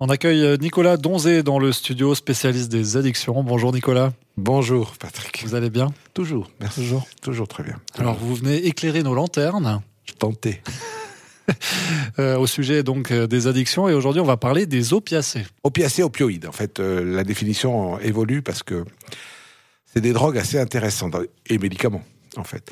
[0.00, 3.42] On accueille Nicolas Donzé dans le studio spécialiste des addictions.
[3.42, 4.12] Bonjour Nicolas.
[4.36, 5.42] Bonjour Patrick.
[5.44, 5.92] Vous allez bien?
[6.14, 6.82] Toujours, merci.
[6.82, 7.08] Toujours.
[7.20, 7.80] Toujours très bien.
[7.96, 9.82] Alors vous venez éclairer nos lanternes.
[10.04, 10.62] Je tentais.
[12.18, 15.46] Euh, au sujet donc euh, des addictions et aujourd'hui on va parler des opiacés.
[15.62, 16.44] Opiacés, opioïdes.
[16.44, 18.84] En fait, euh, la définition évolue parce que
[19.86, 22.02] c'est des drogues assez intéressantes et médicaments
[22.36, 22.70] en fait.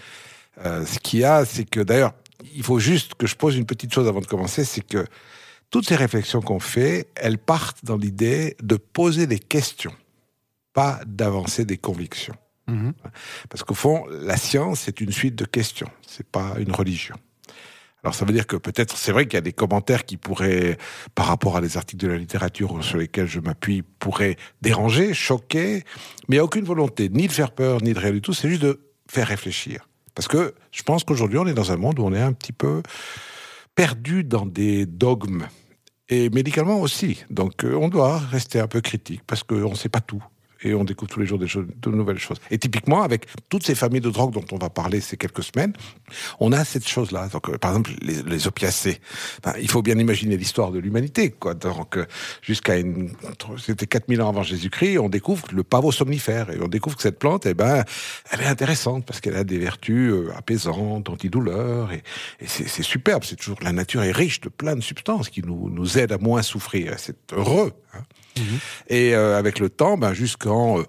[0.62, 2.12] ce qu'il y a, c'est que d'ailleurs,
[2.54, 5.06] il faut juste que je pose une petite chose avant de commencer, c'est que
[5.70, 9.94] toutes ces réflexions qu'on fait, elles partent dans l'idée de poser des questions,
[10.72, 12.36] pas d'avancer des convictions.
[12.68, 12.92] Mhm.
[13.48, 17.16] Parce qu'au fond, la science, c'est une suite de questions, c'est pas une religion.
[18.02, 20.78] Alors ça veut dire que peut-être, c'est vrai qu'il y a des commentaires qui pourraient,
[21.16, 25.82] par rapport à des articles de la littérature sur lesquels je m'appuie, pourraient déranger, choquer,
[26.28, 28.32] mais il n'y a aucune volonté ni de faire peur, ni de rien du tout,
[28.32, 29.88] c'est juste de faire réfléchir.
[30.14, 32.52] Parce que je pense qu'aujourd'hui, on est dans un monde où on est un petit
[32.52, 32.82] peu
[33.74, 35.46] perdu dans des dogmes.
[36.08, 37.24] Et médicalement aussi.
[37.30, 40.22] Donc euh, on doit rester un peu critique parce qu'on ne sait pas tout
[40.62, 42.38] et on découvre tous les jours des choses, de nouvelles choses.
[42.50, 45.72] Et typiquement, avec toutes ces familles de drogues dont on va parler ces quelques semaines,
[46.40, 47.28] on a cette chose-là.
[47.28, 49.00] Donc, euh, par exemple, les, les opiacés.
[49.42, 51.54] Ben, il faut bien imaginer l'histoire de l'humanité, quoi.
[51.54, 52.06] Donc, euh,
[52.42, 53.10] jusqu'à une,
[53.58, 57.18] c'était 4000 ans avant Jésus-Christ, on découvre le pavot somnifère et on découvre que cette
[57.18, 57.84] plante, eh ben,
[58.30, 62.02] elle est intéressante parce qu'elle a des vertus euh, apaisantes, antidouleurs et,
[62.40, 63.24] et c'est superbe.
[63.24, 66.18] C'est toujours la nature est riche de plein de substances qui nous nous aident à
[66.18, 66.94] moins souffrir.
[66.98, 67.72] C'est heureux.
[68.88, 70.82] Et euh, avec le temps, ben, jusqu'en, euh,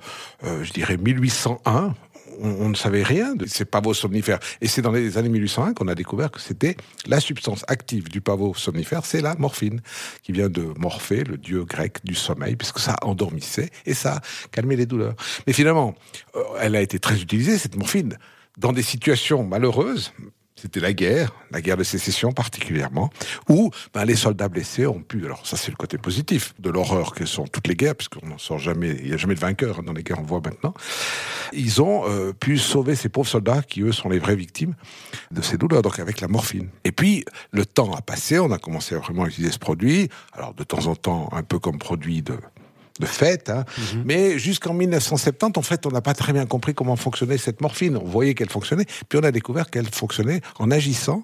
[0.43, 1.95] euh, je dirais, 1801,
[2.39, 4.39] on, ne savait rien de ces pavots somnifères.
[4.61, 8.21] Et c'est dans les années 1801 qu'on a découvert que c'était la substance active du
[8.21, 9.81] pavot somnifère, c'est la morphine,
[10.21, 14.75] qui vient de Morphée, le dieu grec du sommeil, puisque ça endormissait et ça calmait
[14.75, 15.15] les douleurs.
[15.47, 15.95] Mais finalement,
[16.59, 18.19] elle a été très utilisée, cette morphine,
[18.59, 20.13] dans des situations malheureuses,
[20.59, 23.11] c'était la guerre, la guerre de sécession particulièrement,
[23.47, 27.13] où ben, les soldats blessés ont pu, alors ça c'est le côté positif de l'horreur
[27.13, 29.83] que sont toutes les guerres, puisqu'on n'en sort jamais, il n'y a jamais de vainqueur
[29.83, 30.73] dans les guerres, on voit maintenant,
[31.53, 34.73] ils ont euh, pu sauver ces pauvres soldats qui eux sont les vraies victimes
[35.31, 36.69] de ces douleurs, donc avec la morphine.
[36.83, 40.53] Et puis le temps a passé, on a commencé à vraiment utiliser ce produit, alors
[40.53, 42.35] de temps en temps un peu comme produit de
[42.99, 43.49] de fête.
[43.49, 43.65] Hein.
[43.77, 44.03] Mhm.
[44.05, 47.97] Mais jusqu'en 1970, en fait, on n'a pas très bien compris comment fonctionnait cette morphine.
[47.97, 51.23] On voyait qu'elle fonctionnait, puis on a découvert qu'elle fonctionnait en agissant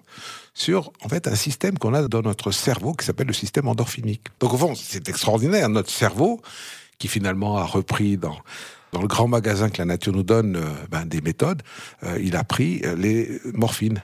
[0.53, 4.21] sur en fait un système qu'on a dans notre cerveau qui s'appelle le système endorphinique.
[4.39, 5.67] Donc au fond, c'est extraordinaire.
[5.69, 6.41] Notre cerveau,
[6.99, 8.37] qui finalement a repris dans
[8.93, 11.63] dans le grand magasin que la nature nous donne euh, ben, des méthodes,
[12.03, 14.01] euh, il a pris euh, les morphines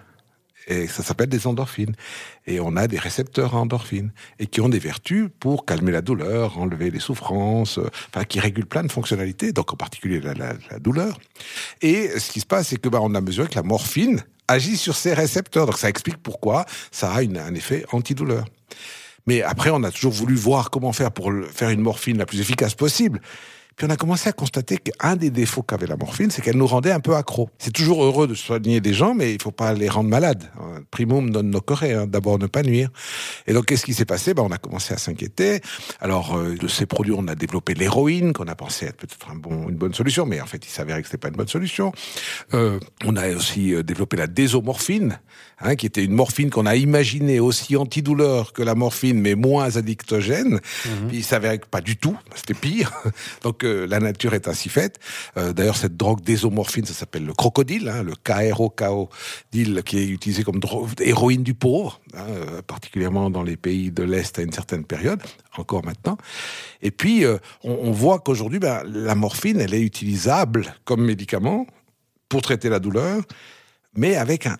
[0.67, 1.95] et ça s'appelle des endorphines.
[2.47, 6.01] Et on a des récepteurs à endorphines et qui ont des vertus pour calmer la
[6.01, 10.79] douleur, enlever les souffrances, euh, enfin qui régulent plein de fonctionnalités, donc en particulier la,
[10.79, 11.19] douleur.
[11.81, 14.77] Et ce qui se passe, c'est que bah, on a mesuré que la morphine agit
[14.77, 18.45] sur ces récepteurs, donc ça explique pourquoi ça a un effet antidouleur.
[19.27, 22.41] Mais après, on a toujours voulu voir comment faire pour faire une morphine la plus
[22.41, 23.21] efficace possible.
[23.79, 26.67] Puis on a commencé à constater qu'un des défauts qu'avait la morphine, c'est qu'elle nous
[26.67, 27.49] rendait un peu accro.
[27.59, 30.51] C'est toujours heureux de soigner des gens, mais il faut pas les rendre malades.
[30.91, 32.89] Primum non nocere, hein, d'abord ne pas nuire.
[33.47, 34.33] Et donc qu'est-ce qui s'est passé?
[34.33, 35.61] Ben, On a commencé à s'inquiéter.
[36.01, 39.35] Alors euh, de ces produits, on a développé l'héroïne, qu'on a pensé être peut-être un
[39.35, 41.93] bon, une bonne solution, mais en fait il s'avérait que c'était pas une bonne solution.
[42.53, 45.21] Euh, on a aussi euh, développé la désomorphine,
[45.61, 49.77] hein, qui était une morphine qu'on a imaginée aussi antidouleur que la morphine, mais moins
[49.77, 50.55] addictogène.
[50.55, 50.89] Mmh.
[51.13, 52.91] Il s'avérait que pas du tout, c'était pire.
[53.43, 54.99] donc la nature est ainsi faite.
[55.37, 59.09] Euh, d'ailleurs, cette drogue désomorphine, ça s'appelle le crocodile, hein, le KROKO,
[59.85, 64.03] qui est utilisé comme drogue, héroïne du pauvre, hein, euh, particulièrement dans les pays de
[64.03, 65.21] l'Est à une certaine période,
[65.57, 66.17] encore maintenant.
[66.81, 71.65] Et puis, euh, on, voit qu'aujourd'hui, ben, la morphine, elle est utilisable comme médicament
[72.29, 73.21] pour traiter la douleur,
[73.95, 74.57] mais avec un,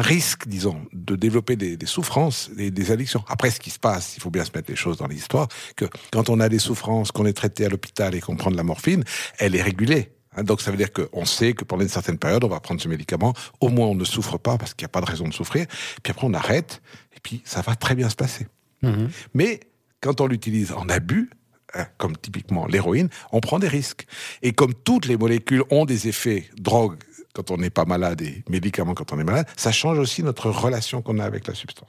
[0.00, 3.24] risque, disons, de développer des, souffrances, des, des, addictions.
[3.28, 5.86] Après, ce qui se passe, il faut bien se mettre les choses dans l'histoire, que
[6.12, 8.62] quand on a des souffrances, qu'on est traité à l'hôpital et qu'on prend de la
[8.62, 9.04] morphine,
[9.38, 10.12] elle est régulée.
[10.36, 12.80] Hein, donc ça veut dire qu'on sait que pendant une certaine période, on va prendre
[12.80, 15.26] ce médicament, au moins on ne souffre pas parce qu'il n'y a pas de raison
[15.26, 15.66] de souffrir,
[16.02, 16.82] puis après on arrête,
[17.16, 18.46] et puis ça va très bien se passer.
[18.82, 19.06] Mmh.
[19.34, 19.60] Mais
[20.00, 21.30] quand on l'utilise en abus,
[21.74, 24.06] hein, comme typiquement l'héroïne, on prend des risques.
[24.42, 26.98] Et comme toutes les molécules ont des effets drogue
[27.36, 30.48] quand on n'est pas malade et médicaments quand on est malade, ça change aussi notre
[30.48, 31.88] relation qu'on a avec la substance.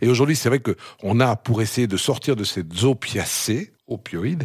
[0.00, 4.44] Et aujourd'hui, c'est vrai que on a, pour essayer de sortir de ces opiacés, opioïdes,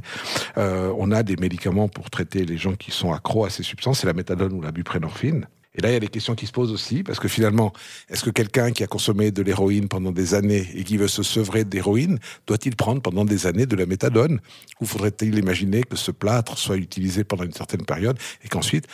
[0.58, 4.00] euh, on a des médicaments pour traiter les gens qui sont accros à ces substances,
[4.00, 5.48] c'est la méthadone ou la buprenorphine.
[5.74, 7.72] Et là, il y a des questions qui se posent aussi, parce que finalement,
[8.10, 11.24] est-ce que quelqu'un qui a consommé de l'héroïne pendant des années et qui veut se
[11.24, 14.42] sevrer d'héroïne, doit-il prendre pendant des années de la méthadone?
[14.82, 18.88] Ou faudrait-il imaginer que ce plâtre soit utilisé pendant une certaine période et qu'ensuite,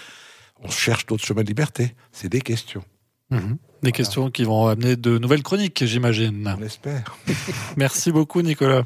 [0.63, 1.95] on cherche d'autres chemins de liberté.
[2.11, 2.83] C'est des questions.
[3.29, 3.57] Mhm.
[3.83, 6.55] Des questions qui vont amener de nouvelles chroniques, j'imagine.
[6.59, 7.15] On espère.
[7.77, 8.85] Merci beaucoup, Nicolas.